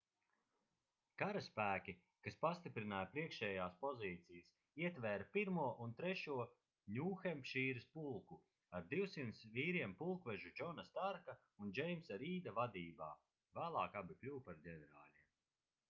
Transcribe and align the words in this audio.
karaspēki 1.21 1.93
kas 2.27 2.37
pastiprināja 2.45 3.09
priekšējās 3.15 3.75
pozīcijas 3.83 4.55
ietvēra 4.85 5.27
1. 5.41 5.59
un 5.85 5.93
3. 5.99 6.47
ņūhempšīras 6.95 7.85
pulku 7.99 8.39
ar 8.79 8.89
200 8.95 9.53
vīriem 9.59 9.95
pulkvežu 10.01 10.55
džona 10.61 10.87
starka 10.89 11.37
un 11.67 11.75
džeimsa 11.81 12.21
rīda 12.25 12.55
vadībā 12.63 13.11
vēlāk 13.61 14.01
abi 14.03 14.19
kļuva 14.25 14.45
par 14.51 14.61
ģenerāļiem 14.67 15.33